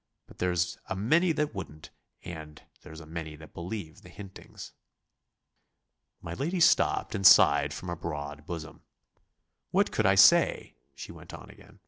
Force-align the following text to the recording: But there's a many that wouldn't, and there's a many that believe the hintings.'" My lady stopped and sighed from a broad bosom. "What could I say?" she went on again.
But 0.25 0.39
there's 0.39 0.79
a 0.89 0.95
many 0.95 1.31
that 1.33 1.53
wouldn't, 1.53 1.91
and 2.23 2.59
there's 2.81 3.01
a 3.01 3.05
many 3.05 3.35
that 3.35 3.53
believe 3.53 4.01
the 4.01 4.09
hintings.'" 4.09 4.71
My 6.23 6.33
lady 6.33 6.59
stopped 6.59 7.13
and 7.13 7.23
sighed 7.23 7.71
from 7.71 7.91
a 7.91 7.95
broad 7.95 8.47
bosom. 8.47 8.81
"What 9.69 9.91
could 9.91 10.07
I 10.07 10.15
say?" 10.15 10.73
she 10.95 11.11
went 11.11 11.35
on 11.35 11.51
again. 11.51 11.77